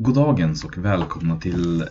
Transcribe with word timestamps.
Goddagens 0.00 0.64
och 0.64 0.78
välkomna 0.78 1.40
till 1.40 1.88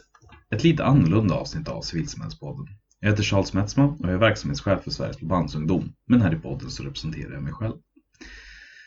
ett 0.55 0.63
lite 0.63 0.85
annorlunda 0.85 1.35
avsnitt 1.35 1.67
av 1.67 1.81
Civilsamhällspodden. 1.81 2.65
Jag 2.99 3.09
heter 3.09 3.23
Charles 3.23 3.53
Metzma 3.53 3.85
och 3.85 4.05
jag 4.05 4.13
är 4.13 4.17
verksamhetschef 4.17 4.83
för 4.83 4.91
Sveriges 4.91 5.17
förbandsungdom, 5.17 5.93
men 6.07 6.21
här 6.21 6.33
i 6.33 6.35
podden 6.35 6.69
så 6.69 6.83
representerar 6.83 7.33
jag 7.33 7.43
mig 7.43 7.53
själv. 7.53 7.73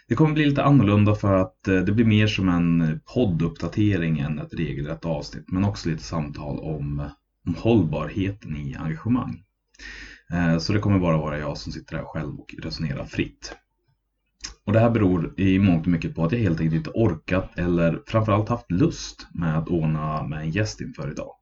Det 0.08 0.14
kommer 0.14 0.34
bli 0.34 0.46
lite 0.46 0.64
annorlunda 0.64 1.14
för 1.14 1.34
att 1.34 1.68
eh, 1.68 1.80
det 1.80 1.92
blir 1.92 2.04
mer 2.04 2.26
som 2.26 2.48
en 2.48 3.00
podduppdatering 3.14 4.18
än 4.18 4.38
ett 4.38 4.54
regelrätt 4.54 5.04
avsnitt, 5.04 5.44
men 5.48 5.64
också 5.64 5.88
lite 5.88 6.02
samtal 6.02 6.58
om, 6.58 7.10
om 7.46 7.54
hållbarheten 7.54 8.56
i 8.56 8.74
engagemang. 8.74 9.42
Eh, 10.32 10.58
så 10.58 10.72
det 10.72 10.78
kommer 10.78 10.98
bara 10.98 11.16
vara 11.16 11.38
jag 11.38 11.58
som 11.58 11.72
sitter 11.72 11.96
här 11.96 12.04
själv 12.04 12.40
och 12.40 12.54
resonerar 12.62 13.04
fritt. 13.04 13.54
Och 14.66 14.72
det 14.72 14.80
här 14.80 14.90
beror 14.90 15.40
i 15.40 15.58
mångt 15.58 15.86
och 15.86 15.92
mycket 15.92 16.14
på 16.14 16.24
att 16.24 16.32
jag 16.32 16.38
helt 16.38 16.60
enkelt 16.60 16.76
inte 16.76 16.90
orkat 16.90 17.58
eller 17.58 18.02
framförallt 18.06 18.48
haft 18.48 18.70
lust 18.70 19.26
med 19.34 19.58
att 19.58 19.68
ordna 19.68 20.22
med 20.22 20.40
en 20.40 20.50
gäst 20.50 20.80
inför 20.80 21.10
idag. 21.10 21.32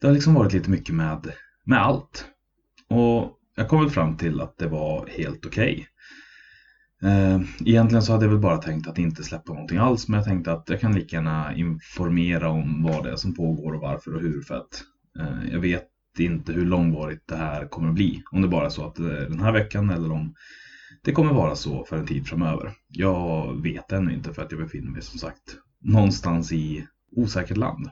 Det 0.00 0.06
har 0.06 0.14
liksom 0.14 0.34
varit 0.34 0.52
lite 0.52 0.70
mycket 0.70 0.94
med, 0.94 1.32
med 1.64 1.82
allt. 1.82 2.24
Och 2.88 3.32
jag 3.56 3.68
kom 3.68 3.80
väl 3.80 3.90
fram 3.90 4.16
till 4.16 4.40
att 4.40 4.58
det 4.58 4.66
var 4.66 5.08
helt 5.18 5.46
okej. 5.46 5.72
Okay. 5.72 5.84
Egentligen 7.64 8.02
så 8.02 8.12
hade 8.12 8.24
jag 8.24 8.30
väl 8.30 8.38
bara 8.38 8.58
tänkt 8.58 8.88
att 8.88 8.98
inte 8.98 9.22
släppa 9.24 9.52
någonting 9.52 9.78
alls, 9.78 10.08
men 10.08 10.16
jag 10.16 10.24
tänkte 10.24 10.52
att 10.52 10.68
jag 10.68 10.80
kan 10.80 10.94
lika 10.94 11.16
gärna 11.16 11.54
informera 11.54 12.48
om 12.48 12.82
vad 12.82 13.04
det 13.04 13.10
är 13.10 13.16
som 13.16 13.34
pågår 13.34 13.72
och 13.72 13.80
varför 13.80 14.14
och 14.14 14.20
hur 14.20 14.42
för 14.42 14.54
att 14.54 14.82
eh, 15.20 15.52
jag 15.52 15.60
vet 15.60 15.88
inte 16.18 16.52
hur 16.52 16.66
långvarigt 16.66 17.28
det 17.28 17.36
här 17.36 17.68
kommer 17.68 17.88
att 17.88 17.94
bli. 17.94 18.22
Om 18.30 18.42
det 18.42 18.48
bara 18.48 18.66
är 18.66 18.70
så 18.70 18.86
att 18.86 18.98
eh, 18.98 19.06
den 19.06 19.40
här 19.40 19.52
veckan 19.52 19.90
eller 19.90 20.10
om 20.10 20.34
det 21.04 21.12
kommer 21.12 21.32
vara 21.32 21.54
så 21.54 21.84
för 21.84 21.96
en 21.96 22.06
tid 22.06 22.26
framöver. 22.26 22.72
Jag 22.88 23.62
vet 23.62 23.92
ännu 23.92 24.12
inte 24.12 24.32
för 24.32 24.42
att 24.42 24.52
jag 24.52 24.60
befinner 24.60 24.90
mig 24.90 25.02
som 25.02 25.18
sagt 25.18 25.56
någonstans 25.80 26.52
i 26.52 26.86
osäkert 27.16 27.56
land. 27.56 27.90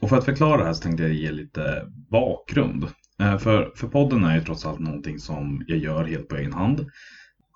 Och 0.00 0.08
för 0.08 0.18
att 0.18 0.24
förklara 0.24 0.56
det 0.56 0.64
här 0.64 0.72
så 0.72 0.82
tänkte 0.82 1.02
jag 1.02 1.12
ge 1.12 1.32
lite 1.32 1.86
bakgrund. 2.10 2.86
Eh, 3.18 3.38
för, 3.38 3.72
för 3.76 3.88
podden 3.88 4.24
är 4.24 4.34
ju 4.34 4.44
trots 4.44 4.66
allt 4.66 4.78
någonting 4.78 5.18
som 5.18 5.64
jag 5.66 5.78
gör 5.78 6.04
helt 6.04 6.28
på 6.28 6.36
egen 6.36 6.52
hand 6.52 6.86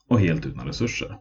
och 0.08 0.20
helt 0.20 0.47
utan 0.47 0.67
resurser. 0.67 1.17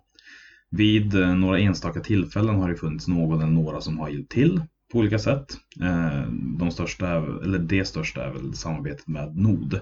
Vid 0.72 1.16
eh, 1.16 1.36
några 1.36 1.60
enstaka 1.60 2.00
tillfällen 2.00 2.56
har 2.56 2.70
det 2.70 2.76
funnits 2.76 3.08
någon 3.08 3.42
eller 3.42 3.52
några 3.52 3.82
som 3.82 4.00
har 4.00 4.10
hjälpt 4.10 4.32
till 4.32 4.62
på 4.92 4.98
olika 4.98 5.20
sätt. 5.20 5.58
Eh, 5.82 6.28
de 6.60 6.72
största, 6.72 7.08
eller 7.18 7.60
det 7.60 7.86
största 7.86 8.26
är 8.26 8.32
väl 8.32 8.54
samarbetet 8.54 9.08
med 9.08 9.36
Nod 9.36 9.82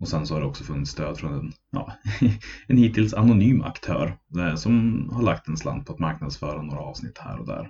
och 0.00 0.08
sen 0.08 0.26
så 0.26 0.34
har 0.34 0.40
det 0.40 0.46
också 0.46 0.64
funnits 0.64 0.90
stöd 0.90 1.18
från 1.18 1.34
en, 1.34 1.52
ja, 1.72 1.92
en 2.66 2.76
hittills 2.76 3.14
anonym 3.14 3.62
aktör 3.62 4.16
eh, 4.38 4.54
som 4.54 5.04
har 5.12 5.22
lagt 5.22 5.48
en 5.48 5.56
slant 5.56 5.86
på 5.86 5.92
att 5.92 5.98
marknadsföra 5.98 6.62
några 6.62 6.80
avsnitt 6.80 7.18
här 7.18 7.38
och 7.38 7.46
där. 7.46 7.68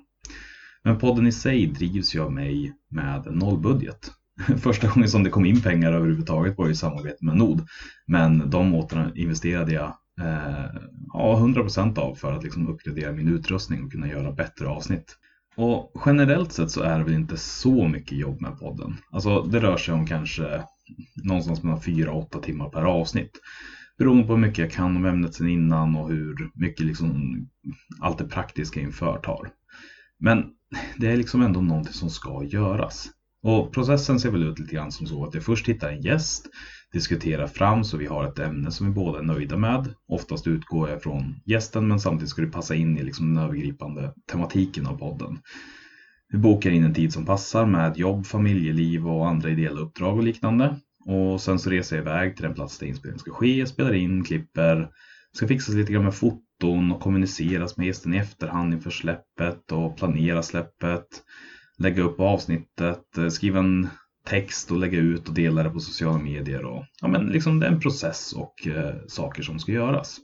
Men 0.84 0.98
podden 0.98 1.26
i 1.26 1.32
sig 1.32 1.66
drivs 1.66 2.14
ju 2.14 2.20
av 2.20 2.32
mig 2.32 2.72
med 2.90 3.36
nollbudget. 3.36 4.10
Första 4.58 4.88
gången 4.88 5.08
som 5.08 5.24
det 5.24 5.30
kom 5.30 5.44
in 5.44 5.60
pengar 5.60 5.92
överhuvudtaget 5.92 6.58
var 6.58 6.68
ju 6.68 6.74
samarbete 6.74 7.24
med 7.24 7.36
Nod. 7.36 7.66
Men 8.06 8.50
de 8.50 8.74
återinvesterade 8.74 9.72
jag 9.72 9.96
eh, 10.20 10.80
ja, 11.12 11.38
100% 11.40 11.98
av 11.98 12.14
för 12.14 12.32
att 12.32 12.44
liksom 12.44 12.68
uppgradera 12.68 13.12
min 13.12 13.28
utrustning 13.28 13.84
och 13.84 13.92
kunna 13.92 14.08
göra 14.08 14.32
bättre 14.32 14.68
avsnitt. 14.68 15.18
Och 15.56 15.92
generellt 16.06 16.52
sett 16.52 16.70
så 16.70 16.82
är 16.82 16.98
det 16.98 17.04
väl 17.04 17.14
inte 17.14 17.36
så 17.36 17.88
mycket 17.88 18.18
jobb 18.18 18.40
med 18.40 18.58
podden. 18.58 18.96
Alltså 19.10 19.42
det 19.42 19.60
rör 19.60 19.76
sig 19.76 19.94
om 19.94 20.06
kanske 20.06 20.62
någonstans 21.24 21.62
mellan 21.62 21.80
4-8 21.80 22.40
timmar 22.40 22.68
per 22.68 22.82
avsnitt. 22.82 23.40
Beroende 23.98 24.24
på 24.24 24.32
hur 24.32 24.40
mycket 24.40 24.58
jag 24.58 24.70
kan 24.70 24.96
om 24.96 25.04
ämnet 25.04 25.34
sen 25.34 25.48
innan 25.48 25.96
och 25.96 26.08
hur 26.08 26.50
mycket 26.54 26.86
liksom 26.86 27.36
allt 28.00 28.18
det 28.18 28.28
praktiska 28.28 28.80
inför 28.80 29.18
tar. 29.18 29.50
Men 30.18 30.44
det 30.96 31.12
är 31.12 31.16
liksom 31.16 31.42
ändå 31.42 31.60
någonting 31.60 31.92
som 31.92 32.10
ska 32.10 32.44
göras. 32.44 33.10
Och 33.42 33.72
processen 33.72 34.20
ser 34.20 34.30
väl 34.30 34.42
ut 34.42 34.58
lite 34.58 34.74
grann 34.74 34.92
som 34.92 35.06
så 35.06 35.24
att 35.24 35.34
jag 35.34 35.42
först 35.42 35.68
hittar 35.68 35.88
en 35.88 36.02
gäst, 36.02 36.46
diskuterar 36.92 37.46
fram 37.46 37.84
så 37.84 37.96
vi 37.96 38.06
har 38.06 38.24
ett 38.24 38.38
ämne 38.38 38.70
som 38.70 38.86
vi 38.86 38.92
båda 38.92 39.18
är 39.18 39.22
nöjda 39.22 39.56
med. 39.56 39.94
Oftast 40.08 40.46
utgår 40.46 40.88
jag 40.90 41.02
från 41.02 41.34
gästen 41.46 41.88
men 41.88 42.00
samtidigt 42.00 42.28
ska 42.28 42.42
det 42.42 42.48
passa 42.48 42.74
in 42.74 42.98
i 42.98 43.02
liksom 43.02 43.34
den 43.34 43.44
övergripande 43.44 44.12
tematiken 44.32 44.86
av 44.86 44.98
podden. 44.98 45.38
Vi 46.34 46.40
bokar 46.40 46.70
in 46.70 46.84
en 46.84 46.94
tid 46.94 47.12
som 47.12 47.26
passar 47.26 47.66
med 47.66 47.96
jobb, 47.96 48.26
familjeliv 48.26 49.08
och 49.08 49.28
andra 49.28 49.50
ideella 49.50 49.80
uppdrag 49.80 50.16
och 50.16 50.22
liknande. 50.22 50.76
Och 51.06 51.40
sen 51.40 51.58
så 51.58 51.70
reser 51.70 51.96
jag 51.96 52.02
iväg 52.02 52.36
till 52.36 52.44
den 52.44 52.54
plats 52.54 52.78
där 52.78 52.86
inspelningen 52.86 53.18
ska 53.18 53.30
ske, 53.30 53.66
spelar 53.66 53.94
in, 53.94 54.24
klipper, 54.24 54.88
ska 55.32 55.48
fixas 55.48 55.74
lite 55.74 55.92
grann 55.92 56.04
med 56.04 56.14
foton 56.14 56.92
och 56.92 57.00
kommuniceras 57.00 57.76
med 57.76 57.86
gästen 57.86 58.14
i 58.14 58.16
efterhand 58.16 58.74
inför 58.74 58.90
släppet 58.90 59.72
och 59.72 59.96
planera 59.96 60.42
släppet. 60.42 61.06
Lägga 61.78 62.02
upp 62.02 62.20
avsnittet, 62.20 63.18
eh, 63.18 63.28
skriva 63.28 63.58
en 63.58 63.88
text 64.26 64.70
och 64.70 64.78
lägga 64.78 64.98
ut 64.98 65.28
och 65.28 65.34
dela 65.34 65.62
det 65.62 65.70
på 65.70 65.80
sociala 65.80 66.18
medier. 66.18 66.64
Och, 66.64 66.84
ja, 67.00 67.08
men 67.08 67.26
liksom 67.26 67.60
det 67.60 67.66
är 67.66 67.70
en 67.70 67.80
process 67.80 68.32
och 68.32 68.66
eh, 68.66 68.94
saker 69.08 69.42
som 69.42 69.58
ska 69.58 69.72
göras. 69.72 70.18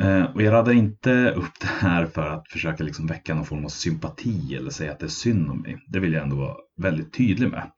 Eh, 0.00 0.24
och 0.24 0.42
jag 0.42 0.52
radar 0.52 0.72
inte 0.72 1.30
upp 1.30 1.60
det 1.60 1.66
här 1.66 2.06
för 2.06 2.26
att 2.26 2.48
försöka 2.48 2.84
liksom 2.84 3.06
väcka 3.06 3.34
någon 3.34 3.44
form 3.44 3.64
av 3.64 3.68
sympati 3.68 4.54
eller 4.56 4.70
säga 4.70 4.92
att 4.92 4.98
det 4.98 5.06
är 5.06 5.10
synd 5.10 5.50
om 5.50 5.60
mig. 5.60 5.78
Det 5.88 6.00
vill 6.00 6.12
jag 6.12 6.22
ändå 6.22 6.36
vara 6.36 6.56
väldigt 6.76 7.12
tydlig 7.12 7.50
med. 7.50 7.70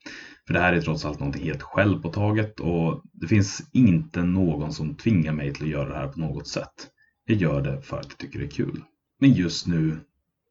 För 0.47 0.53
det 0.53 0.59
här 0.59 0.73
är 0.73 0.81
trots 0.81 1.05
allt 1.05 1.19
någonting 1.19 1.43
helt 1.43 1.61
självpåtaget 1.61 2.59
och 2.59 3.01
det 3.13 3.27
finns 3.27 3.69
inte 3.73 4.23
någon 4.23 4.73
som 4.73 4.95
tvingar 4.95 5.33
mig 5.33 5.53
till 5.53 5.63
att 5.63 5.69
göra 5.69 5.89
det 5.89 5.95
här 5.95 6.07
på 6.07 6.19
något 6.19 6.47
sätt. 6.47 6.87
Jag 7.25 7.37
gör 7.37 7.61
det 7.61 7.81
för 7.81 7.99
att 7.99 8.05
jag 8.09 8.17
tycker 8.17 8.39
det 8.39 8.45
är 8.45 8.49
kul. 8.49 8.83
Men 9.19 9.33
just 9.33 9.67
nu 9.67 9.99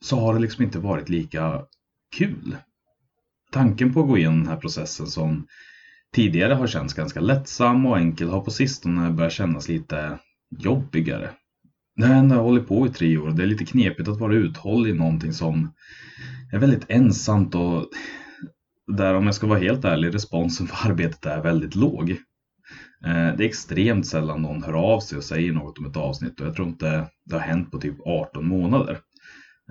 så 0.05 0.21
har 0.21 0.35
det 0.35 0.41
liksom 0.41 0.65
inte 0.65 0.79
varit 0.79 1.09
lika 1.09 1.63
kul. 2.17 2.57
Tanken 3.53 3.93
på 3.93 4.01
att 4.01 4.09
gå 4.09 4.19
igenom 4.19 4.39
den 4.39 4.49
här 4.49 4.57
processen 4.57 5.07
som 5.07 5.47
tidigare 6.15 6.55
har 6.55 6.67
känts 6.67 6.95
ganska 6.95 7.21
lättsam 7.21 7.87
och 7.87 7.99
enkel 7.99 8.29
har 8.29 8.41
på 8.41 8.51
sistone 8.51 9.11
börjat 9.11 9.33
kännas 9.33 9.69
lite 9.69 10.19
jobbigare. 10.59 11.31
Det 12.01 12.07
har 12.07 12.15
ändå 12.15 12.35
hållit 12.35 12.69
på 12.69 12.87
i 12.87 12.91
tre 12.91 13.19
år 13.19 13.29
och 13.29 13.35
det 13.35 13.43
är 13.43 13.47
lite 13.47 13.65
knepigt 13.65 14.09
att 14.09 14.21
vara 14.21 14.35
uthållig 14.35 14.91
i 14.91 14.99
någonting 14.99 15.33
som 15.33 15.73
är 16.53 16.59
väldigt 16.59 16.87
ensamt 16.89 17.55
och 17.55 17.87
där 18.87 19.15
om 19.15 19.27
jag 19.27 19.35
ska 19.35 19.47
vara 19.47 19.59
helt 19.59 19.85
ärlig 19.85 20.15
responsen 20.15 20.67
på 20.67 20.75
arbetet 20.85 21.27
är 21.27 21.43
väldigt 21.43 21.75
låg. 21.75 22.11
Eh, 23.05 23.37
det 23.37 23.45
är 23.45 23.49
extremt 23.49 24.07
sällan 24.07 24.43
någon 24.43 24.63
hör 24.63 24.73
av 24.73 25.01
sig 25.01 25.19
och 25.19 25.25
säger 25.25 25.53
något 25.53 25.79
om 25.79 25.87
ett 25.87 25.97
avsnitt 25.97 26.41
och 26.41 26.47
jag 26.47 26.55
tror 26.55 26.69
inte 26.69 27.07
det 27.25 27.35
har 27.35 27.43
hänt 27.43 27.71
på 27.71 27.79
typ 27.79 27.97
18 28.07 28.47
månader. 28.47 28.99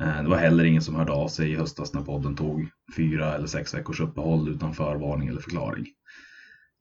Eh, 0.01 0.23
det 0.23 0.29
var 0.29 0.37
heller 0.37 0.63
ingen 0.63 0.81
som 0.81 0.95
hörde 0.95 1.11
av 1.11 1.27
sig 1.27 1.51
i 1.51 1.55
höstas 1.55 1.93
när 1.93 2.01
podden 2.01 2.35
tog 2.35 2.67
fyra 2.95 3.35
eller 3.35 3.47
sex 3.47 3.73
veckors 3.73 3.99
uppehåll 3.99 4.49
utan 4.49 4.73
förvarning 4.73 5.27
eller 5.27 5.41
förklaring. 5.41 5.85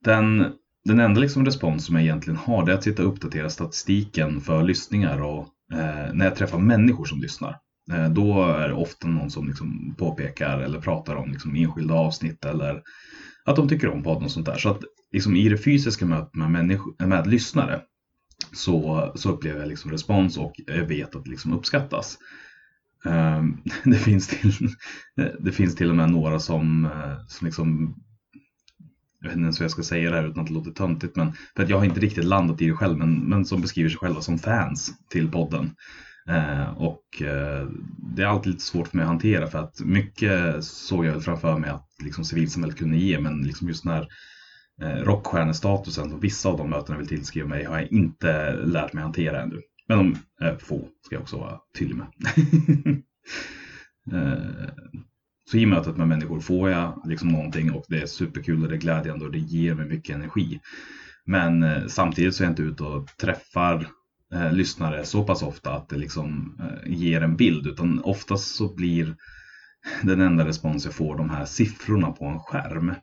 Den 0.04 0.53
den 0.88 1.00
enda 1.00 1.21
liksom 1.21 1.44
respons 1.44 1.87
som 1.87 1.94
jag 1.94 2.04
egentligen 2.04 2.37
har 2.37 2.66
det 2.66 2.72
är 2.72 2.76
att 2.76 2.82
sitta 2.82 3.03
och 3.03 3.09
uppdatera 3.09 3.50
statistiken 3.50 4.41
för 4.41 4.62
lyssningar 4.62 5.22
och 5.22 5.49
eh, 5.72 6.12
när 6.12 6.25
jag 6.25 6.37
träffar 6.37 6.59
människor 6.59 7.04
som 7.04 7.21
lyssnar. 7.21 7.56
Eh, 7.93 8.09
då 8.09 8.43
är 8.44 8.69
det 8.69 8.75
ofta 8.75 9.09
någon 9.09 9.31
som 9.31 9.49
liksom 9.49 9.94
påpekar 9.99 10.59
eller 10.59 10.81
pratar 10.81 11.15
om 11.15 11.32
liksom 11.32 11.56
enskilda 11.56 11.94
avsnitt 11.94 12.44
eller 12.44 12.82
att 13.44 13.56
de 13.56 13.69
tycker 13.69 13.88
om 13.88 14.03
podden 14.03 14.25
och 14.25 14.31
sånt 14.31 14.47
där. 14.47 14.59
Så 14.59 14.69
att 14.69 14.81
liksom 15.12 15.37
i 15.37 15.49
det 15.49 15.59
fysiska 15.59 16.06
mötet 16.06 16.34
med, 16.34 16.50
människor, 16.50 17.06
med 17.06 17.26
lyssnare 17.26 17.81
så, 18.53 19.12
så 19.15 19.31
upplever 19.31 19.60
jag 19.60 19.69
liksom 19.69 19.91
respons 19.91 20.38
och 20.38 20.53
jag 20.66 20.84
vet 20.84 21.16
att 21.16 21.25
det 21.25 21.31
liksom 21.31 21.53
uppskattas. 21.53 22.19
Eh, 23.05 23.43
det, 23.84 23.99
finns 23.99 24.28
till, 24.28 24.53
det 25.41 25.53
finns 25.53 25.75
till 25.75 25.91
och 25.91 25.97
med 25.97 26.10
några 26.10 26.38
som, 26.38 26.84
eh, 26.84 27.26
som 27.26 27.44
liksom 27.47 27.97
jag 29.28 29.32
vet 29.32 29.36
inte 29.36 29.44
ens 29.44 29.60
hur 29.60 29.64
jag 29.64 29.70
ska 29.70 29.82
säga 29.82 30.10
det 30.10 30.16
här 30.16 30.28
utan 30.28 30.40
att 30.40 30.46
det 30.46 30.54
låter 30.54 30.70
töntigt, 30.70 31.16
men 31.16 31.32
för 31.56 31.62
att 31.62 31.68
jag 31.68 31.76
har 31.76 31.84
inte 31.84 32.00
riktigt 32.00 32.24
landat 32.24 32.62
i 32.62 32.66
det 32.66 32.72
själv, 32.72 32.98
men, 32.98 33.28
men 33.28 33.44
som 33.44 33.60
beskriver 33.60 33.88
sig 33.88 33.98
själva 33.98 34.20
som 34.20 34.38
fans 34.38 34.92
till 35.10 35.28
podden. 35.28 35.70
Eh, 36.28 36.70
och 36.78 37.22
eh, 37.22 37.68
det 38.16 38.22
är 38.22 38.26
alltid 38.26 38.52
lite 38.52 38.64
svårt 38.64 38.88
för 38.88 38.96
mig 38.96 39.02
att 39.02 39.08
hantera 39.08 39.46
för 39.46 39.58
att 39.58 39.80
mycket 39.80 40.64
såg 40.64 41.06
jag 41.06 41.12
väl 41.12 41.20
framför 41.20 41.58
mig 41.58 41.70
att 41.70 41.88
liksom, 42.02 42.25
civilsamhället 42.25 42.78
kunde 42.78 42.96
ge, 42.96 43.20
men 43.20 43.42
liksom 43.42 43.69
just 43.69 43.84
den 43.84 43.92
här 43.92 44.08
eh, 44.82 45.02
rockstjärnestatusen 45.04 46.10
som 46.10 46.20
vissa 46.20 46.48
av 46.48 46.58
de 46.58 46.70
mötena 46.70 46.98
vill 46.98 47.08
tillskriva 47.08 47.48
mig 47.48 47.64
har 47.64 47.78
jag 47.78 47.92
inte 47.92 48.52
lärt 48.52 48.92
mig 48.92 49.02
hantera 49.02 49.42
ännu. 49.42 49.60
Men 49.88 49.98
de 49.98 50.16
är 50.44 50.56
få, 50.56 50.88
ska 51.04 51.14
jag 51.14 51.22
också 51.22 51.36
vara 51.36 51.58
tydlig 51.78 51.96
med. 51.96 52.08
Eh, 54.12 54.69
så 55.50 55.56
i 55.56 55.66
mötet 55.66 55.96
med 55.96 56.08
människor 56.08 56.40
får 56.40 56.70
jag 56.70 57.02
liksom 57.04 57.28
någonting 57.28 57.72
och 57.72 57.84
det 57.88 58.02
är 58.02 58.06
superkul 58.06 58.62
och 58.62 58.68
det 58.68 58.74
är 58.74 58.80
glädjande 58.80 59.24
och 59.24 59.32
det 59.32 59.38
ger 59.38 59.74
mig 59.74 59.86
mycket 59.86 60.16
energi. 60.16 60.60
Men 61.24 61.62
eh, 61.62 61.86
samtidigt 61.86 62.34
så 62.34 62.42
är 62.42 62.44
jag 62.44 62.52
inte 62.52 62.62
ute 62.62 62.82
och 62.82 63.06
träffar 63.06 63.88
eh, 64.34 64.52
lyssnare 64.52 65.04
så 65.04 65.24
pass 65.24 65.42
ofta 65.42 65.72
att 65.72 65.88
det 65.88 65.96
liksom 65.96 66.56
eh, 66.60 66.92
ger 66.92 67.22
en 67.22 67.36
bild 67.36 67.66
utan 67.66 68.00
oftast 68.04 68.54
så 68.54 68.74
blir 68.74 69.16
den 70.02 70.20
enda 70.20 70.46
respons 70.46 70.84
jag 70.84 70.94
får 70.94 71.16
de 71.16 71.30
här 71.30 71.44
siffrorna 71.44 72.12
på 72.12 72.24
en 72.24 72.38
skärm. 72.38 72.94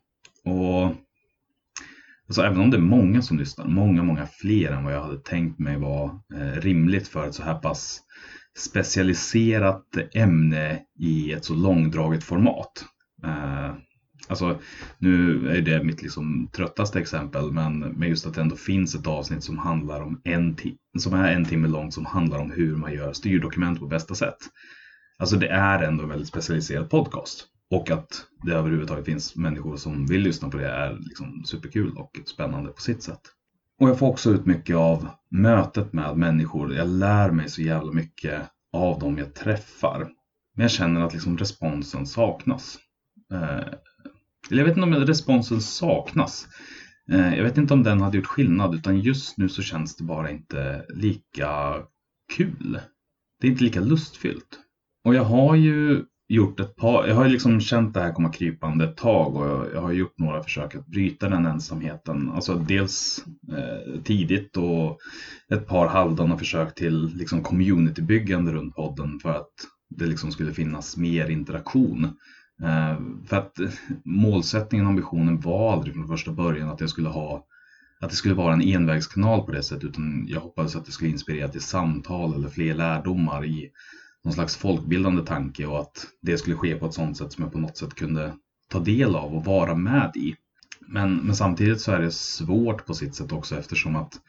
Och 0.45 0.95
alltså, 2.27 2.41
även 2.41 2.59
om 2.59 2.71
det 2.71 2.77
är 2.77 2.81
många 2.81 3.21
som 3.21 3.37
lyssnar, 3.37 3.65
många, 3.67 4.03
många 4.03 4.25
fler 4.25 4.71
än 4.71 4.83
vad 4.83 4.93
jag 4.93 5.01
hade 5.01 5.19
tänkt 5.19 5.59
mig 5.59 5.77
var 5.77 6.19
eh, 6.35 6.61
rimligt 6.61 7.07
för 7.07 7.27
ett 7.27 7.35
så 7.35 7.43
här 7.43 7.59
pass 7.59 8.01
specialiserat 8.57 9.97
ämne 10.13 10.81
i 10.99 11.31
ett 11.31 11.45
så 11.45 11.53
långdraget 11.53 12.23
format. 12.23 12.85
Eh, 13.23 13.73
alltså, 14.27 14.59
nu 14.97 15.47
är 15.49 15.61
det 15.61 15.83
mitt 15.83 16.01
liksom 16.01 16.49
tröttaste 16.53 16.99
exempel, 16.99 17.51
men, 17.51 17.79
men 17.79 18.09
just 18.09 18.25
att 18.25 18.33
det 18.33 18.41
ändå 18.41 18.55
finns 18.55 18.95
ett 18.95 19.07
avsnitt 19.07 19.43
som 19.43 19.57
handlar 19.57 20.01
om 20.01 20.21
en 20.23 20.57
som 20.97 21.13
är 21.13 21.31
en 21.31 21.45
timme 21.45 21.67
långt 21.67 21.93
som 21.93 22.05
handlar 22.05 22.39
om 22.39 22.51
hur 22.51 22.75
man 22.75 22.93
gör 22.93 23.13
styrdokument 23.13 23.79
på 23.79 23.87
bästa 23.87 24.15
sätt. 24.15 24.37
Alltså 25.17 25.35
det 25.35 25.47
är 25.47 25.83
ändå 25.83 26.03
en 26.03 26.09
väldigt 26.09 26.27
specialiserad 26.27 26.89
podcast. 26.89 27.47
Och 27.71 27.91
att 27.91 28.25
det 28.43 28.53
överhuvudtaget 28.53 29.05
finns 29.05 29.35
människor 29.35 29.77
som 29.77 30.05
vill 30.05 30.21
lyssna 30.21 30.49
på 30.49 30.57
det 30.57 30.69
är 30.69 30.97
liksom 30.99 31.43
superkul 31.45 31.97
och 31.97 32.19
spännande 32.25 32.71
på 32.71 32.81
sitt 32.81 33.03
sätt. 33.03 33.21
Och 33.79 33.89
jag 33.89 33.99
får 33.99 34.07
också 34.07 34.29
ut 34.31 34.45
mycket 34.45 34.75
av 34.75 35.07
mötet 35.29 35.93
med 35.93 36.17
människor. 36.17 36.75
Jag 36.75 36.87
lär 36.87 37.31
mig 37.31 37.49
så 37.49 37.61
jävla 37.61 37.91
mycket 37.91 38.41
av 38.73 38.99
dem 38.99 39.17
jag 39.17 39.33
träffar. 39.33 39.99
Men 40.55 40.61
jag 40.61 40.71
känner 40.71 41.01
att 41.01 41.13
liksom 41.13 41.37
responsen 41.37 42.07
saknas. 42.07 42.77
Eh, 43.33 43.73
jag 44.49 44.65
vet 44.65 44.77
inte 44.77 44.81
om 44.81 44.93
responsen 44.93 45.61
saknas. 45.61 46.47
Eh, 47.11 47.35
jag 47.35 47.43
vet 47.43 47.57
inte 47.57 47.73
om 47.73 47.83
den 47.83 48.01
hade 48.01 48.17
gjort 48.17 48.25
skillnad 48.25 48.75
utan 48.75 48.99
just 48.99 49.37
nu 49.37 49.49
så 49.49 49.61
känns 49.61 49.95
det 49.95 50.03
bara 50.03 50.29
inte 50.29 50.85
lika 50.89 51.75
kul. 52.33 52.79
Det 53.41 53.47
är 53.47 53.51
inte 53.51 53.63
lika 53.63 53.79
lustfyllt. 53.79 54.59
Och 55.03 55.15
jag 55.15 55.23
har 55.23 55.55
ju 55.55 56.05
gjort 56.27 56.59
ett 56.59 56.75
par, 56.75 57.07
jag 57.07 57.15
har 57.15 57.27
liksom 57.27 57.61
känt 57.61 57.93
det 57.93 57.99
här 57.99 58.11
komma 58.11 58.29
krypande 58.29 58.85
ett 58.85 58.97
tag 58.97 59.35
och 59.35 59.45
jag, 59.45 59.67
jag 59.73 59.81
har 59.81 59.91
gjort 59.91 60.17
några 60.17 60.43
försök 60.43 60.75
att 60.75 60.87
bryta 60.87 61.29
den 61.29 61.45
ensamheten. 61.45 62.29
Alltså 62.29 62.55
dels 62.55 63.25
eh, 63.51 64.01
tidigt 64.01 64.57
och 64.57 64.97
ett 65.49 65.67
par 65.67 65.87
halvdana 65.87 66.37
försök 66.37 66.75
till 66.75 67.07
liksom 67.15 67.43
communitybyggande 67.43 68.51
runt 68.51 68.75
podden 68.75 69.19
för 69.19 69.29
att 69.29 69.51
det 69.89 70.05
liksom 70.05 70.31
skulle 70.31 70.53
finnas 70.53 70.97
mer 70.97 71.29
interaktion. 71.29 72.03
Eh, 72.63 72.99
för 73.27 73.37
att 73.37 73.59
eh, 73.59 73.69
målsättningen 74.05 74.85
och 74.85 74.89
ambitionen 74.89 75.39
var 75.39 75.73
aldrig 75.73 75.93
från 75.93 76.07
första 76.07 76.31
början 76.31 76.69
att 76.69 76.81
jag 76.81 76.89
skulle 76.89 77.09
ha 77.09 77.45
att 77.99 78.09
det 78.09 78.15
skulle 78.15 78.35
vara 78.35 78.53
en 78.53 78.61
envägskanal 78.61 79.41
på 79.41 79.51
det 79.51 79.63
sättet 79.63 79.83
utan 79.83 80.25
jag 80.27 80.41
hoppades 80.41 80.75
att 80.75 80.85
det 80.85 80.91
skulle 80.91 81.11
inspirera 81.11 81.47
till 81.47 81.61
samtal 81.61 82.33
eller 82.33 82.49
fler 82.49 82.73
lärdomar 82.73 83.45
i 83.45 83.69
någon 84.25 84.33
slags 84.33 84.55
folkbildande 84.55 85.21
tanke 85.21 85.65
och 85.65 85.79
att 85.79 86.07
det 86.21 86.37
skulle 86.37 86.55
ske 86.55 86.75
på 86.75 86.85
ett 86.85 86.93
sådant 86.93 87.17
sätt 87.17 87.33
som 87.33 87.43
jag 87.43 87.53
på 87.53 87.59
något 87.59 87.77
sätt 87.77 87.95
kunde 87.95 88.33
ta 88.69 88.79
del 88.79 89.15
av 89.15 89.35
och 89.35 89.45
vara 89.45 89.75
med 89.75 90.11
i. 90.15 90.35
Men, 90.87 91.15
men 91.15 91.35
samtidigt 91.35 91.81
så 91.81 91.91
är 91.91 91.99
det 91.99 92.11
svårt 92.11 92.85
på 92.85 92.93
sitt 92.93 93.15
sätt 93.15 93.31
också 93.31 93.55
eftersom 93.55 93.95
att 93.95 94.19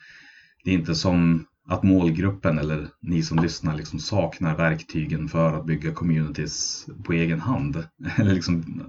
det 0.64 0.70
är 0.70 0.74
inte 0.74 0.94
som 0.94 1.46
att 1.68 1.82
målgruppen 1.82 2.58
eller 2.58 2.88
ni 3.02 3.22
som 3.22 3.38
lyssnar 3.38 3.76
liksom 3.76 3.98
saknar 3.98 4.56
verktygen 4.56 5.28
för 5.28 5.52
att 5.52 5.66
bygga 5.66 5.92
communities 5.92 6.86
på 7.04 7.12
egen 7.12 7.40
hand. 7.40 7.84
Eller 8.16 8.34
liksom, 8.34 8.82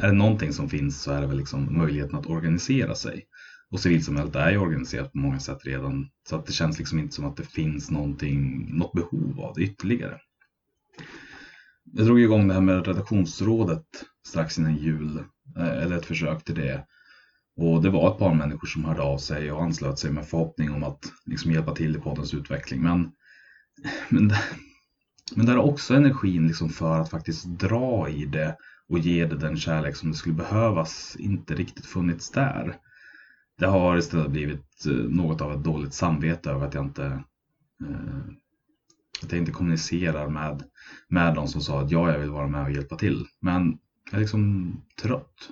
är 0.00 0.06
det 0.06 0.12
någonting 0.12 0.52
som 0.52 0.68
finns 0.68 1.02
så 1.02 1.12
är 1.12 1.20
det 1.20 1.26
väl 1.26 1.36
liksom 1.36 1.78
möjligheten 1.78 2.18
att 2.18 2.26
organisera 2.26 2.94
sig. 2.94 3.24
Och 3.70 3.80
civilsamhället 3.80 4.36
är 4.36 4.50
ju 4.50 4.58
organiserat 4.58 5.12
på 5.12 5.18
många 5.18 5.40
sätt 5.40 5.58
redan. 5.64 6.08
Så 6.28 6.36
att 6.36 6.46
det 6.46 6.52
känns 6.52 6.78
liksom 6.78 6.98
inte 6.98 7.14
som 7.14 7.24
att 7.24 7.36
det 7.36 7.50
finns 7.50 7.90
någonting, 7.90 8.68
något 8.76 8.92
behov 8.92 9.40
av 9.40 9.54
det 9.54 9.62
ytterligare. 9.62 10.20
Jag 11.92 12.06
drog 12.06 12.20
igång 12.20 12.48
det 12.48 12.54
här 12.54 12.60
med 12.60 12.86
redaktionsrådet 12.86 13.84
strax 14.26 14.58
innan 14.58 14.76
jul. 14.76 15.24
Eh, 15.56 15.82
eller 15.82 15.96
ett 15.96 16.06
försök 16.06 16.44
till 16.44 16.54
det. 16.54 16.86
Och 17.56 17.82
det 17.82 17.90
var 17.90 18.12
ett 18.12 18.18
par 18.18 18.34
människor 18.34 18.66
som 18.66 18.84
hörde 18.84 19.02
av 19.02 19.18
sig 19.18 19.52
och 19.52 19.62
anslöt 19.62 19.98
sig 19.98 20.10
med 20.10 20.26
förhoppning 20.26 20.70
om 20.70 20.84
att 20.84 21.12
liksom 21.26 21.52
hjälpa 21.52 21.74
till 21.74 21.96
i 21.96 22.00
poddens 22.00 22.34
utveckling. 22.34 22.82
Men, 22.82 23.12
men, 24.08 24.32
men 25.34 25.46
där 25.46 25.52
är 25.52 25.58
också 25.58 25.94
energin 25.94 26.46
liksom 26.46 26.68
för 26.68 27.00
att 27.00 27.10
faktiskt 27.10 27.46
dra 27.46 28.08
i 28.08 28.24
det 28.26 28.56
och 28.88 28.98
ge 28.98 29.26
det 29.26 29.36
den 29.36 29.56
kärlek 29.56 29.96
som 29.96 30.10
det 30.10 30.16
skulle 30.16 30.34
behövas 30.34 31.16
inte 31.18 31.54
riktigt 31.54 31.86
funnits 31.86 32.30
där. 32.30 32.76
Det 33.58 33.66
har 33.66 33.96
istället 33.96 34.30
blivit 34.30 34.86
eh, 34.86 34.92
något 34.92 35.40
av 35.40 35.52
ett 35.52 35.64
dåligt 35.64 35.94
samvete 35.94 36.50
över 36.50 36.66
att 36.66 36.74
jag 36.74 36.84
inte 36.84 37.04
eh, 37.84 38.34
att 39.22 39.32
jag 39.32 39.40
inte 39.40 39.52
kommunicerar 39.52 40.28
med, 40.28 40.62
med 41.08 41.34
de 41.34 41.48
som 41.48 41.60
sa 41.60 41.80
att 41.80 41.90
ja, 41.90 42.12
jag 42.12 42.18
vill 42.18 42.30
vara 42.30 42.48
med 42.48 42.62
och 42.62 42.72
hjälpa 42.72 42.96
till. 42.96 43.26
Men 43.40 43.78
jag 44.10 44.14
är 44.14 44.20
liksom 44.20 44.72
trött. 45.02 45.48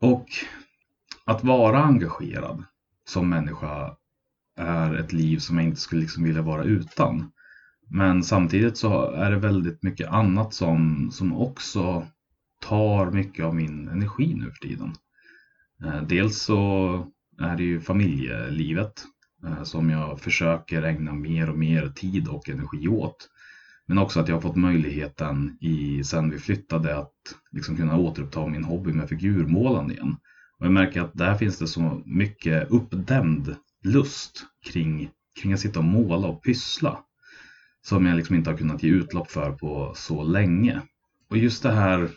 Och 0.00 0.26
att 1.24 1.44
vara 1.44 1.82
engagerad 1.82 2.64
som 3.04 3.28
människa 3.28 3.96
är 4.56 4.94
ett 4.94 5.12
liv 5.12 5.38
som 5.38 5.56
jag 5.58 5.66
inte 5.66 5.80
skulle 5.80 6.00
liksom 6.00 6.24
vilja 6.24 6.42
vara 6.42 6.62
utan. 6.62 7.32
Men 7.90 8.22
samtidigt 8.22 8.76
så 8.76 9.10
är 9.10 9.30
det 9.30 9.38
väldigt 9.38 9.82
mycket 9.82 10.08
annat 10.08 10.54
som, 10.54 11.10
som 11.12 11.36
också 11.36 12.06
tar 12.60 13.10
mycket 13.10 13.44
av 13.44 13.54
min 13.54 13.88
energi 13.88 14.34
nu 14.34 14.50
för 14.50 14.68
tiden. 14.68 14.92
Eh, 15.84 16.02
dels 16.02 16.42
så 16.42 17.06
är 17.40 17.56
det 17.56 17.62
ju 17.62 17.80
familjelivet 17.80 19.04
eh, 19.46 19.62
som 19.62 19.90
jag 19.90 20.20
försöker 20.20 20.82
ägna 20.82 21.12
mer 21.12 21.50
och 21.50 21.58
mer 21.58 21.88
tid 21.88 22.28
och 22.28 22.48
energi 22.48 22.88
åt. 22.88 23.28
Men 23.86 23.98
också 23.98 24.20
att 24.20 24.28
jag 24.28 24.36
har 24.36 24.40
fått 24.40 24.56
möjligheten 24.56 25.58
i, 25.60 26.04
sen 26.04 26.30
vi 26.30 26.38
flyttade 26.38 26.96
att 26.96 27.12
liksom 27.52 27.76
kunna 27.76 27.96
återuppta 27.96 28.46
min 28.46 28.64
hobby 28.64 28.92
med 28.92 29.08
figurmålande 29.08 29.94
igen. 29.94 30.16
Och 30.58 30.66
jag 30.66 30.72
märker 30.72 31.00
att 31.00 31.14
där 31.14 31.34
finns 31.34 31.58
det 31.58 31.66
så 31.66 32.02
mycket 32.06 32.70
uppdämd 32.70 33.56
lust 33.84 34.44
kring, 34.66 35.10
kring 35.40 35.52
att 35.52 35.60
sitta 35.60 35.78
och 35.78 35.84
måla 35.84 36.28
och 36.28 36.42
pyssla. 36.42 36.98
Som 37.82 38.06
jag 38.06 38.16
liksom 38.16 38.36
inte 38.36 38.50
har 38.50 38.56
kunnat 38.56 38.82
ge 38.82 38.90
utlopp 38.90 39.30
för 39.30 39.52
på 39.52 39.92
så 39.96 40.22
länge. 40.22 40.80
Och 41.30 41.36
just 41.36 41.62
det 41.62 41.72
här, 41.72 42.10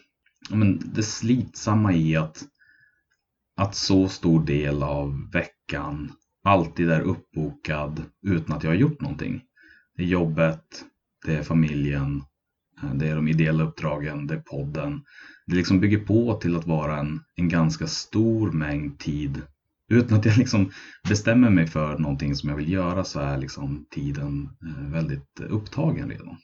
men 0.50 0.82
det 0.94 1.04
slitsamma 1.04 1.94
i 1.94 2.16
att 2.16 2.44
att 3.62 3.76
så 3.76 4.08
stor 4.08 4.46
del 4.46 4.84
av 4.84 5.32
veckan 5.32 6.12
alltid 6.44 6.92
är 6.92 7.02
uppbokad 7.02 8.04
utan 8.28 8.58
att 8.58 8.64
jag 8.64 8.72
har 8.72 8.76
gjort 8.76 9.02
någonting. 9.02 9.42
Det 9.96 10.04
är 10.04 10.08
jobbet, 10.08 10.86
det 11.26 11.36
är 11.36 11.44
familjen, 11.44 12.24
eh, 12.84 12.94
det 12.94 13.08
är 13.08 13.16
de 13.16 13.28
ideella 13.28 13.64
uppdragen, 13.64 14.28
det 14.28 14.34
är 14.34 14.40
podden. 14.40 15.02
Det 15.48 15.56
liksom 15.56 15.80
bygger 15.80 15.98
på 15.98 16.34
till 16.34 16.56
att 16.56 16.68
vara 16.68 17.00
en, 17.00 17.20
en 17.36 17.50
ganska 17.50 17.88
stor 17.88 18.52
mängd 18.52 19.00
tid. 19.00 19.42
Utan 19.92 20.18
att 20.18 20.26
jag 20.26 20.38
liksom 20.38 20.72
bestämmer 21.10 21.50
mig 21.50 21.68
för 21.68 21.98
någonting 21.98 22.36
som 22.36 22.50
jag 22.50 22.58
vill 22.58 22.72
göra 22.72 23.04
så 23.04 23.20
är 23.20 23.38
liksom 23.38 23.86
tiden 23.92 24.50
eh, 24.66 24.92
väldigt 24.92 25.40
upptagen 25.40 26.10
redan. 26.10 26.38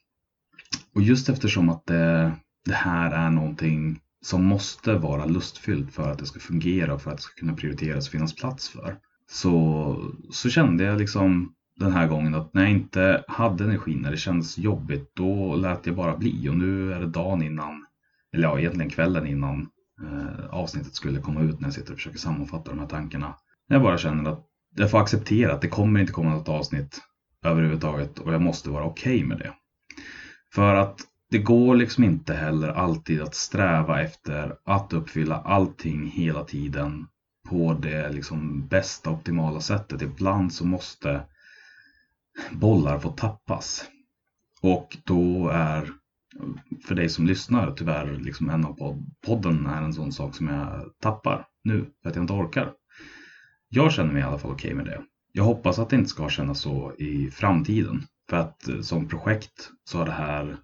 Och 0.95 1.01
just 1.01 1.29
eftersom 1.29 1.69
att 1.69 1.85
det, 1.85 2.31
det 2.65 2.73
här 2.73 3.11
är 3.11 3.29
någonting 3.29 3.99
som 4.21 4.45
måste 4.45 4.95
vara 4.95 5.25
lustfyllt 5.25 5.93
för 5.93 6.11
att 6.11 6.19
det 6.19 6.25
ska 6.25 6.39
fungera 6.39 6.93
och 6.93 7.01
för 7.01 7.11
att 7.11 7.17
det 7.17 7.23
ska 7.23 7.39
kunna 7.39 7.53
prioriteras 7.53 8.07
och 8.07 8.11
finnas 8.11 8.35
plats 8.35 8.69
för. 8.69 8.97
Så, 9.29 10.13
så 10.31 10.49
kände 10.49 10.83
jag 10.83 10.97
liksom 10.97 11.53
den 11.79 11.91
här 11.91 12.07
gången 12.07 12.35
att 12.35 12.53
när 12.53 12.61
jag 12.61 12.71
inte 12.71 13.23
hade 13.27 13.63
energi, 13.63 13.95
när 13.95 14.11
det 14.11 14.17
kändes 14.17 14.57
jobbigt, 14.57 15.11
då 15.15 15.55
lät 15.55 15.85
jag 15.85 15.95
bara 15.95 16.17
bli. 16.17 16.49
Och 16.49 16.57
nu 16.57 16.93
är 16.93 16.99
det 16.99 17.07
dagen 17.07 17.41
innan, 17.41 17.85
eller 18.33 18.47
ja, 18.47 18.59
egentligen 18.59 18.89
kvällen 18.89 19.27
innan 19.27 19.69
eh, 20.01 20.49
avsnittet 20.49 20.95
skulle 20.95 21.21
komma 21.21 21.41
ut 21.41 21.59
när 21.59 21.67
jag 21.67 21.73
sitter 21.73 21.91
och 21.91 21.97
försöker 21.97 22.19
sammanfatta 22.19 22.71
de 22.71 22.79
här 22.79 22.87
tankarna. 22.87 23.35
Jag 23.67 23.81
bara 23.81 23.97
känner 23.97 24.31
att 24.31 24.45
jag 24.75 24.91
får 24.91 24.99
acceptera 24.99 25.53
att 25.53 25.61
det 25.61 25.67
kommer 25.67 25.99
inte 25.99 26.13
komma 26.13 26.29
något 26.29 26.49
avsnitt 26.49 27.01
överhuvudtaget 27.43 28.19
och 28.19 28.33
jag 28.33 28.41
måste 28.41 28.69
vara 28.69 28.83
okej 28.83 29.15
okay 29.15 29.27
med 29.27 29.37
det. 29.37 29.53
För 30.53 30.75
att 30.75 31.01
det 31.29 31.37
går 31.37 31.75
liksom 31.75 32.03
inte 32.03 32.33
heller 32.33 32.69
alltid 32.69 33.21
att 33.21 33.35
sträva 33.35 34.01
efter 34.01 34.55
att 34.63 34.93
uppfylla 34.93 35.35
allting 35.35 36.07
hela 36.07 36.43
tiden 36.43 37.07
på 37.49 37.73
det 37.73 38.09
liksom 38.09 38.67
bästa 38.67 39.09
optimala 39.09 39.59
sättet. 39.59 40.01
Ibland 40.01 40.53
så 40.53 40.65
måste 40.65 41.21
bollar 42.51 42.99
få 42.99 43.09
tappas. 43.09 43.85
Och 44.61 44.97
då 45.03 45.49
är, 45.49 45.89
för 46.87 46.95
dig 46.95 47.09
som 47.09 47.25
lyssnar, 47.25 47.71
tyvärr 47.71 48.17
liksom 48.17 48.49
en 48.49 48.65
av 48.65 49.03
podden 49.25 49.65
är 49.65 49.81
en 49.81 49.93
sån 49.93 50.11
sak 50.11 50.35
som 50.35 50.47
jag 50.47 50.91
tappar 51.01 51.47
nu 51.63 51.85
för 52.01 52.09
att 52.09 52.15
jag 52.15 52.23
inte 52.23 52.33
orkar. 52.33 52.73
Jag 53.69 53.93
känner 53.93 54.13
mig 54.13 54.21
i 54.21 54.25
alla 54.25 54.37
fall 54.37 54.51
okej 54.51 54.73
okay 54.73 54.75
med 54.75 54.85
det. 54.85 55.01
Jag 55.31 55.43
hoppas 55.43 55.79
att 55.79 55.89
det 55.89 55.95
inte 55.95 56.09
ska 56.09 56.29
kännas 56.29 56.59
så 56.59 56.93
i 56.97 57.31
framtiden. 57.31 58.03
För 58.29 58.37
att 58.37 58.67
eh, 58.67 58.81
som 58.81 59.07
projekt 59.07 59.69
så 59.83 59.97
har 59.97 60.05
det 60.05 60.11
här 60.11 60.57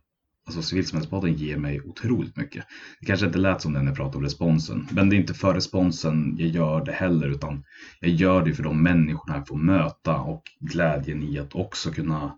Alltså 0.45 0.61
civilsamhällspodden 0.61 1.33
ger 1.33 1.57
mig 1.57 1.81
otroligt 1.81 2.37
mycket. 2.37 2.65
Det 2.99 3.05
kanske 3.05 3.25
inte 3.25 3.37
lät 3.37 3.61
som 3.61 3.73
det 3.73 3.79
när 3.79 3.87
jag 3.87 3.95
pratade 3.95 4.17
om 4.17 4.23
responsen. 4.23 4.87
Men 4.91 5.09
det 5.09 5.15
är 5.15 5.17
inte 5.17 5.33
för 5.33 5.53
responsen 5.53 6.35
jag 6.37 6.49
gör 6.49 6.85
det 6.85 6.91
heller. 6.91 7.27
Utan 7.27 7.63
jag 7.99 8.11
gör 8.11 8.45
det 8.45 8.53
för 8.53 8.63
de 8.63 8.83
människorna 8.83 9.37
jag 9.37 9.47
får 9.47 9.57
möta. 9.57 10.17
Och 10.17 10.43
glädjen 10.59 11.23
i 11.23 11.39
att 11.39 11.55
också 11.55 11.91
kunna 11.91 12.37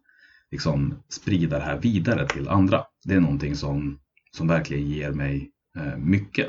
liksom, 0.51 1.03
sprida 1.09 1.57
det 1.57 1.63
här 1.65 1.79
vidare 1.79 2.27
till 2.27 2.49
andra. 2.49 2.83
Det 3.03 3.13
är 3.13 3.19
någonting 3.19 3.55
som, 3.55 3.99
som 4.31 4.47
verkligen 4.47 4.87
ger 4.89 5.11
mig 5.11 5.51
eh, 5.77 5.97
mycket. 5.97 6.47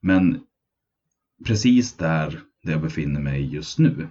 Men 0.00 0.40
precis 1.46 1.96
där, 1.96 2.40
där 2.62 2.72
jag 2.72 2.82
befinner 2.82 3.20
mig 3.20 3.54
just 3.54 3.78
nu. 3.78 4.08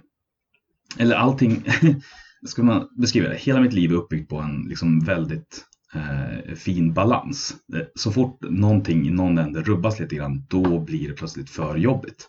Eller 0.98 1.16
allting. 1.16 1.64
ska 2.46 2.62
man 2.62 2.88
beskriva 2.96 3.28
det? 3.28 3.36
Hela 3.36 3.60
mitt 3.60 3.72
liv 3.72 3.90
är 3.90 3.94
uppbyggt 3.94 4.28
på 4.28 4.38
en 4.38 4.62
liksom 4.68 5.00
väldigt 5.00 5.64
eh, 5.94 6.54
fin 6.54 6.92
balans. 6.92 7.56
Eh, 7.74 7.86
så 7.94 8.12
fort 8.12 8.38
någonting 8.40 9.06
i 9.06 9.10
någon 9.10 9.38
ände 9.38 9.62
rubbas 9.62 10.00
lite 10.00 10.16
grann, 10.16 10.46
då 10.48 10.80
blir 10.80 11.08
det 11.08 11.14
plötsligt 11.14 11.50
för 11.50 11.76
jobbigt. 11.76 12.28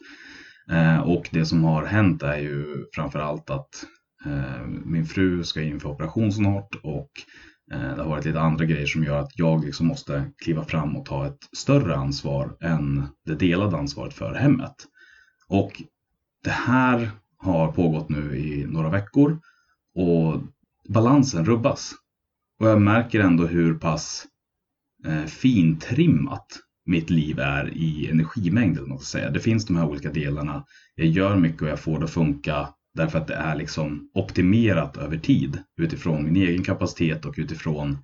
Eh, 0.71 0.99
och 0.99 1.29
det 1.31 1.45
som 1.45 1.63
har 1.63 1.85
hänt 1.85 2.23
är 2.23 2.37
ju 2.37 2.85
framför 2.95 3.19
allt 3.19 3.49
att 3.49 3.85
eh, 4.25 4.65
min 4.67 5.05
fru 5.05 5.43
ska 5.43 5.61
in 5.61 5.79
för 5.79 5.89
operation 5.89 6.31
snart 6.31 6.75
och 6.83 7.11
eh, 7.73 7.95
det 7.95 8.01
har 8.01 8.09
varit 8.09 8.25
lite 8.25 8.39
andra 8.39 8.65
grejer 8.65 8.85
som 8.85 9.03
gör 9.03 9.19
att 9.19 9.39
jag 9.39 9.65
liksom 9.65 9.87
måste 9.87 10.31
kliva 10.43 10.63
fram 10.63 10.95
och 10.95 11.05
ta 11.05 11.27
ett 11.27 11.49
större 11.57 11.95
ansvar 11.95 12.57
än 12.61 13.07
det 13.25 13.35
delade 13.35 13.77
ansvaret 13.77 14.13
för 14.13 14.33
hemmet. 14.33 14.75
Och 15.47 15.81
det 16.43 16.49
här 16.49 17.11
har 17.37 17.71
pågått 17.71 18.09
nu 18.09 18.37
i 18.37 18.65
några 18.65 18.89
veckor 18.89 19.39
och 19.95 20.41
balansen 20.89 21.45
rubbas. 21.45 21.93
Och 22.59 22.67
jag 22.67 22.81
märker 22.81 23.19
ändå 23.19 23.45
hur 23.45 23.73
pass 23.73 24.27
eh, 25.05 25.25
fintrimmat 25.25 26.59
mitt 26.85 27.09
liv 27.09 27.39
är 27.39 27.73
i 27.73 28.09
energimängd. 28.11 28.77
Eller 28.77 28.97
säga. 28.97 29.29
Det 29.29 29.39
finns 29.39 29.65
de 29.65 29.75
här 29.75 29.85
olika 29.85 30.11
delarna. 30.11 30.65
Jag 30.95 31.07
gör 31.07 31.35
mycket 31.35 31.61
och 31.61 31.67
jag 31.67 31.79
får 31.79 31.99
det 31.99 32.05
att 32.05 32.11
funka 32.11 32.69
därför 32.93 33.19
att 33.19 33.27
det 33.27 33.35
är 33.35 33.55
liksom 33.55 34.09
optimerat 34.13 34.97
över 34.97 35.17
tid 35.17 35.59
utifrån 35.77 36.23
min 36.23 36.35
egen 36.35 36.63
kapacitet 36.63 37.25
och 37.25 37.35
utifrån 37.37 37.97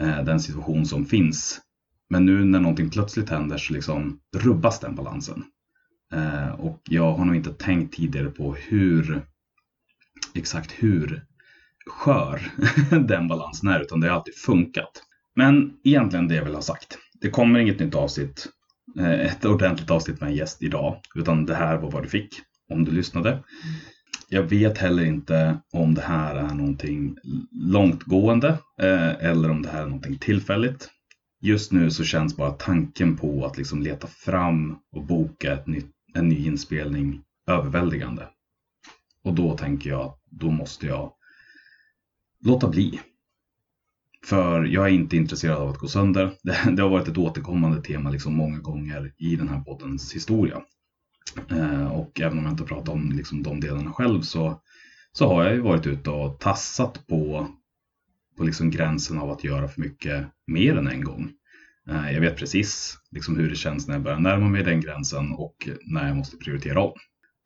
eh, 0.00 0.24
den 0.24 0.40
situation 0.40 0.86
som 0.86 1.06
finns. 1.06 1.60
Men 2.10 2.26
nu 2.26 2.44
när 2.44 2.60
någonting 2.60 2.90
plötsligt 2.90 3.30
händer 3.30 3.58
så 3.58 3.72
liksom 3.72 4.20
rubbas 4.36 4.80
den 4.80 4.94
balansen. 4.94 5.44
Eh, 6.12 6.48
och 6.48 6.80
jag 6.84 7.12
har 7.14 7.24
nog 7.24 7.36
inte 7.36 7.52
tänkt 7.52 7.94
tidigare 7.94 8.30
på 8.30 8.54
hur 8.54 9.22
exakt 10.34 10.72
hur 10.72 11.24
skör 11.86 12.52
den 12.98 13.28
balansen 13.28 13.68
är, 13.68 13.80
utan 13.80 14.00
det 14.00 14.08
har 14.08 14.16
alltid 14.16 14.34
funkat. 14.34 15.02
Men 15.36 15.72
egentligen 15.84 16.28
det 16.28 16.34
jag 16.34 16.44
vill 16.44 16.54
ha 16.54 16.62
sagt. 16.62 16.98
Det 17.20 17.30
kommer 17.30 17.60
inget 17.60 17.80
nytt 17.80 17.94
avsnitt, 17.94 18.46
eh, 18.98 19.20
ett 19.20 19.44
ordentligt 19.44 19.90
avsnitt 19.90 20.20
med 20.20 20.28
en 20.28 20.36
gäst 20.36 20.62
idag, 20.62 21.00
utan 21.14 21.46
det 21.46 21.54
här 21.54 21.76
var 21.76 21.90
vad 21.90 22.02
du 22.02 22.08
fick 22.08 22.34
om 22.70 22.84
du 22.84 22.92
lyssnade. 22.92 23.42
Jag 24.28 24.42
vet 24.42 24.78
heller 24.78 25.04
inte 25.04 25.58
om 25.72 25.94
det 25.94 26.02
här 26.02 26.34
är 26.34 26.54
någonting 26.54 27.16
långtgående 27.52 28.48
eh, 28.80 29.24
eller 29.24 29.50
om 29.50 29.62
det 29.62 29.68
här 29.68 29.82
är 29.82 29.86
någonting 29.86 30.18
tillfälligt. 30.18 30.90
Just 31.40 31.72
nu 31.72 31.90
så 31.90 32.04
känns 32.04 32.36
bara 32.36 32.50
tanken 32.50 33.16
på 33.16 33.46
att 33.46 33.58
liksom 33.58 33.82
leta 33.82 34.06
fram 34.06 34.76
och 34.92 35.06
boka 35.06 35.52
ett 35.52 35.66
nytt, 35.66 35.90
en 36.14 36.28
ny 36.28 36.46
inspelning 36.46 37.22
överväldigande. 37.50 38.22
Och 39.24 39.34
då 39.34 39.56
tänker 39.56 39.90
jag 39.90 40.00
att 40.00 40.18
då 40.30 40.50
måste 40.50 40.86
jag 40.86 41.12
låta 42.44 42.68
bli. 42.68 43.00
För 44.24 44.64
jag 44.64 44.86
är 44.86 44.90
inte 44.90 45.16
intresserad 45.16 45.56
av 45.56 45.68
att 45.68 45.78
gå 45.78 45.88
sönder. 45.88 46.32
Det, 46.42 46.76
det 46.76 46.82
har 46.82 46.90
varit 46.90 47.08
ett 47.08 47.18
återkommande 47.18 47.82
tema 47.82 48.10
liksom 48.10 48.34
många 48.34 48.58
gånger 48.58 49.12
i 49.16 49.36
den 49.36 49.48
här 49.48 49.60
poddens 49.60 50.14
historia. 50.14 50.62
Eh, 51.50 51.86
och 51.86 52.20
även 52.20 52.38
om 52.38 52.44
jag 52.44 52.52
inte 52.52 52.64
pratar 52.64 52.92
om 52.92 53.12
liksom 53.12 53.42
de 53.42 53.60
delarna 53.60 53.92
själv 53.92 54.22
så, 54.22 54.60
så 55.12 55.28
har 55.28 55.44
jag 55.44 55.54
ju 55.54 55.60
varit 55.60 55.86
ute 55.86 56.10
och 56.10 56.40
tassat 56.40 57.06
på, 57.06 57.48
på 58.36 58.44
liksom 58.44 58.70
gränsen 58.70 59.18
av 59.18 59.30
att 59.30 59.44
göra 59.44 59.68
för 59.68 59.80
mycket 59.80 60.26
mer 60.46 60.76
än 60.76 60.86
en 60.86 61.04
gång. 61.04 61.30
Eh, 61.90 62.12
jag 62.12 62.20
vet 62.20 62.36
precis 62.36 62.98
liksom 63.10 63.36
hur 63.36 63.50
det 63.50 63.56
känns 63.56 63.88
när 63.88 63.94
jag 63.94 64.02
börjar 64.02 64.18
närma 64.18 64.48
mig 64.48 64.64
den 64.64 64.80
gränsen 64.80 65.32
och 65.32 65.68
när 65.86 66.06
jag 66.06 66.16
måste 66.16 66.36
prioritera 66.36 66.80
om. 66.80 66.92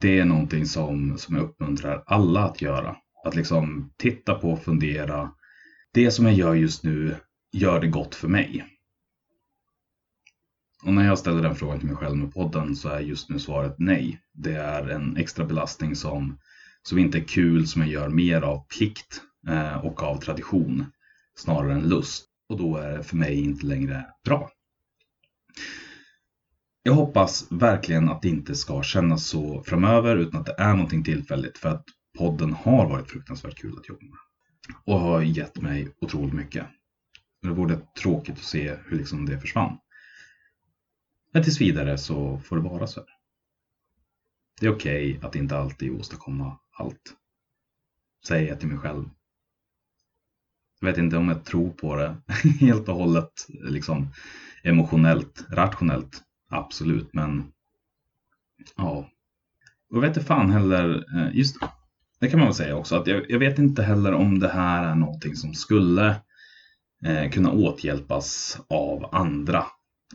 Det 0.01 0.19
är 0.19 0.25
någonting 0.25 0.67
som, 0.67 1.19
som 1.19 1.37
jag 1.37 1.45
uppmuntrar 1.45 2.03
alla 2.07 2.45
att 2.45 2.63
göra. 2.63 2.97
Att 3.25 3.37
liksom 3.37 3.93
titta 3.97 4.35
på 4.35 4.51
och 4.51 4.63
fundera. 4.63 5.33
Det 5.93 6.11
som 6.11 6.27
jag 6.27 6.35
gör 6.35 6.55
just 6.55 6.85
nu, 6.85 7.17
gör 7.53 7.81
det 7.81 7.87
gott 7.89 8.15
för 8.15 8.29
mig? 8.29 8.67
Och 10.85 10.93
när 10.93 11.07
jag 11.07 11.19
ställer 11.19 11.43
den 11.43 11.55
frågan 11.55 11.79
till 11.79 11.89
mig 11.89 11.97
själv 11.97 12.17
med 12.17 12.35
podden 12.35 12.77
så 12.77 12.89
är 12.89 13.01
just 13.01 13.31
nu 13.31 13.39
svaret 13.39 13.75
nej. 13.79 14.21
Det 14.33 14.55
är 14.55 14.89
en 14.89 15.17
extra 15.17 15.45
belastning 15.45 15.97
som, 15.97 16.39
som 16.83 16.99
inte 16.99 17.19
är 17.19 17.25
kul, 17.25 17.67
som 17.67 17.83
jag 17.83 17.91
gör 17.91 18.09
mer 18.09 18.43
av 18.43 18.67
plikt 18.67 19.23
eh, 19.49 19.77
och 19.77 20.03
av 20.03 20.17
tradition 20.17 20.87
snarare 21.37 21.75
än 21.75 21.89
lust. 21.89 22.25
Och 22.49 22.59
då 22.59 22.77
är 22.77 22.97
det 22.97 23.03
för 23.03 23.17
mig 23.17 23.41
inte 23.41 23.67
längre 23.67 24.07
bra. 24.25 24.51
Jag 26.83 26.93
hoppas 26.93 27.47
verkligen 27.51 28.09
att 28.09 28.23
det 28.23 28.29
inte 28.29 28.55
ska 28.55 28.83
kännas 28.83 29.27
så 29.27 29.63
framöver 29.63 30.17
utan 30.17 30.41
att 30.41 30.47
det 30.47 30.55
är 30.59 30.73
någonting 30.73 31.05
tillfälligt 31.05 31.59
för 31.59 31.69
att 31.69 31.85
podden 32.19 32.53
har 32.53 32.89
varit 32.89 33.11
fruktansvärt 33.11 33.59
kul 33.59 33.79
att 33.79 33.89
jobba 33.89 34.07
med. 34.07 34.19
Och 34.85 35.01
har 35.01 35.23
gett 35.23 35.61
mig 35.63 35.89
otroligt 36.01 36.35
mycket. 36.35 36.67
Det 37.43 37.49
vore 37.49 37.81
tråkigt 38.01 38.35
att 38.35 38.45
se 38.45 38.77
hur 38.87 38.99
liksom 38.99 39.27
det 39.27 39.41
försvann. 39.41 39.79
Men 41.33 41.43
tills 41.43 41.61
vidare 41.61 41.99
så 41.99 42.39
får 42.39 42.57
det 42.57 42.63
vara 42.63 42.87
så 42.87 43.01
här. 43.01 43.09
Det 44.61 44.67
är 44.67 44.75
okej 44.75 45.17
okay 45.17 45.29
att 45.29 45.37
inte 45.37 45.59
alltid 45.59 45.93
åstadkomma 45.93 46.59
allt. 46.73 47.15
Säger 48.27 48.49
jag 48.49 48.61
till 48.61 48.69
mig 48.69 48.79
själv. 48.79 49.11
Jag 50.81 50.89
vet 50.89 50.99
inte 50.99 51.17
om 51.17 51.29
jag 51.29 51.45
tror 51.45 51.71
på 51.71 51.97
det 51.97 52.17
helt 52.61 52.89
och 52.89 52.95
hållet, 52.95 53.47
liksom 53.49 54.09
emotionellt, 54.63 55.47
rationellt. 55.51 56.23
Absolut, 56.49 57.15
men 57.15 57.53
ja. 58.77 59.11
Och 59.91 60.03
vet 60.03 60.17
inte 60.17 60.27
fan 60.27 60.51
heller, 60.51 61.07
eh, 61.17 61.37
just 61.37 61.57
det 62.21 62.29
kan 62.29 62.39
man 62.39 62.49
väl 62.49 62.55
säga 62.55 62.77
också, 62.77 62.97
att 62.97 63.07
jag, 63.07 63.31
jag 63.31 63.39
vet 63.39 63.59
inte 63.59 63.83
heller 63.83 64.13
om 64.13 64.39
det 64.39 64.49
här 64.49 64.85
är 64.85 64.95
någonting 64.95 65.37
som 65.37 65.55
skulle 65.55 66.09
eh, 67.05 67.31
kunna 67.31 67.53
åthjälpas 67.53 68.59
av 68.69 69.15
andra. 69.15 69.65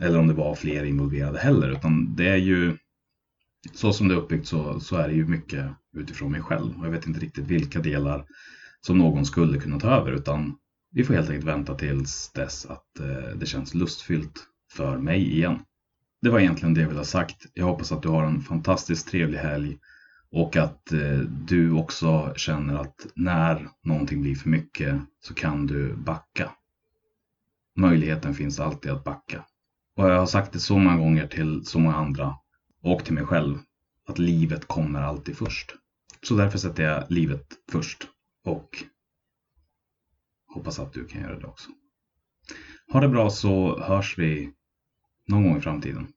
Eller 0.02 0.20
om 0.20 0.28
det 0.28 0.34
var 0.34 0.56
fler 0.56 0.84
involverade 0.84 1.40
heller, 1.40 1.70
utan 1.70 2.16
det 2.16 2.28
är 2.28 2.38
ju 2.38 2.78
så 3.74 3.94
som 3.94 4.08
det 4.08 4.14
är 4.14 4.18
uppbyggt 4.18 4.48
så, 4.48 4.80
så 4.80 4.96
är 4.96 5.08
det 5.08 5.14
ju 5.14 5.28
mycket 5.28 5.66
utifrån 5.98 6.32
mig 6.32 6.42
själv. 6.42 6.80
Och 6.80 6.86
jag 6.86 6.92
vet 6.92 7.08
inte 7.08 7.20
riktigt 7.20 7.48
vilka 7.48 7.80
delar 7.80 8.26
som 8.82 8.98
någon 8.98 9.26
skulle 9.26 9.60
kunna 9.60 9.80
ta 9.80 9.88
över, 9.90 10.12
utan 10.12 10.56
vi 10.92 11.04
får 11.04 11.14
helt 11.14 11.30
enkelt 11.30 11.48
vänta 11.48 11.76
tills 11.76 12.32
dess 12.34 12.66
att 12.66 13.00
eh, 13.00 13.38
det 13.38 13.46
känns 13.46 13.74
lustfyllt 13.74 14.48
för 14.72 14.98
mig 14.98 15.34
igen. 15.34 15.60
Det 16.22 16.30
var 16.30 16.40
egentligen 16.40 16.74
det 16.74 16.82
jag 16.82 16.88
ville 16.88 17.00
ha 17.00 17.06
sagt. 17.06 17.46
Jag 17.54 17.66
hoppas 17.66 17.92
att 17.92 18.02
du 18.02 18.10
har 18.10 18.24
en 18.24 18.42
fantastiskt 18.42 19.08
trevlig 19.08 19.38
helg 19.38 19.78
och 20.34 20.56
att 20.56 20.92
eh, 20.92 21.20
du 21.20 21.72
också 21.72 22.34
känner 22.36 22.76
att 22.76 23.08
när 23.16 23.70
någonting 23.82 24.22
blir 24.22 24.36
för 24.36 24.50
mycket 24.50 25.02
så 25.22 25.34
kan 25.34 25.68
du 25.68 25.96
backa. 25.96 26.52
Möjligheten 27.76 28.34
finns 28.34 28.60
alltid 28.60 28.92
att 28.92 29.04
backa. 29.04 29.46
Och 29.96 30.10
jag 30.10 30.20
har 30.20 30.26
sagt 30.26 30.54
det 30.54 30.60
så 30.60 30.78
många 30.78 30.98
gånger 30.98 31.28
till 31.28 31.66
så 31.66 31.80
många 31.80 31.96
andra 31.96 32.36
och 32.84 33.06
till 33.06 33.14
mig 33.14 33.26
själv 33.26 33.60
att 34.08 34.20
livet 34.20 34.66
kommer 34.66 35.02
alltid 35.02 35.38
först. 35.38 35.76
Så 36.22 36.36
därför 36.36 36.58
sätter 36.58 36.84
jag 36.84 37.12
livet 37.12 37.48
först 37.72 38.08
och 38.44 38.84
hoppas 40.54 40.80
att 40.80 40.94
du 40.94 41.08
kan 41.08 41.22
göra 41.22 41.40
det 41.40 41.48
också. 41.48 41.70
Ha 42.92 43.00
det 43.00 43.10
bra 43.10 43.30
så 43.30 43.80
hörs 43.80 44.18
vi 44.18 44.54
någon 45.28 45.44
gång 45.44 45.58
i 45.58 45.62
framtiden. 45.62 46.08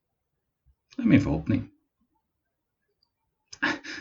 Det 0.96 1.02
är 1.02 1.06
min 1.06 1.20
förhoppning. 1.20 1.68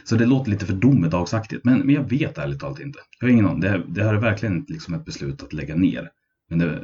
Så 0.05 0.15
det 0.15 0.25
låter 0.25 0.51
lite 0.51 0.65
för 0.65 0.73
domedagsaktigt, 0.73 1.65
men, 1.65 1.79
men 1.79 1.95
jag 1.95 2.09
vet 2.09 2.37
ärligt 2.37 2.59
talat 2.59 2.79
inte. 2.79 2.99
Jag 3.19 3.27
har 3.27 3.31
ingen 3.31 3.45
aning. 3.47 3.59
Det, 3.59 3.83
det 3.87 4.03
här 4.03 4.13
är 4.13 4.19
verkligen 4.19 4.65
liksom 4.67 4.93
ett 4.93 5.05
beslut 5.05 5.43
att 5.43 5.53
lägga 5.53 5.75
ner. 5.75 6.09
Men 6.49 6.59
det, 6.59 6.81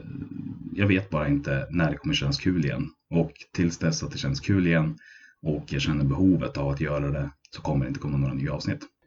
jag 0.73 0.87
vet 0.87 1.09
bara 1.09 1.27
inte 1.27 1.67
när 1.69 1.91
det 1.91 1.97
kommer 1.97 2.13
kännas 2.15 2.39
kul 2.39 2.65
igen. 2.65 2.89
Och 3.09 3.31
tills 3.53 3.77
dess 3.77 4.03
att 4.03 4.11
det 4.11 4.17
känns 4.17 4.39
kul 4.39 4.67
igen 4.67 4.97
och 5.41 5.65
jag 5.67 5.81
känner 5.81 6.05
behovet 6.05 6.57
av 6.57 6.69
att 6.69 6.81
göra 6.81 7.11
det 7.11 7.31
så 7.55 7.61
kommer 7.61 7.85
det 7.85 7.87
inte 7.87 7.99
komma 7.99 8.17
några 8.17 8.33
nya 8.33 8.53
avsnitt. 8.53 8.81